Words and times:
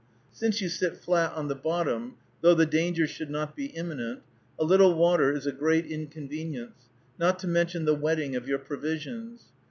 Since 0.31 0.61
you 0.61 0.67
sit 0.69 0.97
flat 0.97 1.31
on 1.33 1.47
the 1.47 1.53
bottom, 1.53 2.15
though 2.41 2.55
the 2.55 2.65
danger 2.65 3.05
should 3.05 3.29
not 3.29 3.55
be 3.55 3.67
imminent, 3.67 4.23
a 4.57 4.63
little 4.63 4.95
water 4.95 5.31
is 5.31 5.45
a 5.45 5.51
great 5.51 5.85
inconvenience, 5.85 6.89
not 7.19 7.37
to 7.37 7.47
mention 7.47 7.85
the 7.85 7.93
wetting 7.93 8.35
of 8.35 8.47
your 8.47 8.57
provisions. 8.57 9.51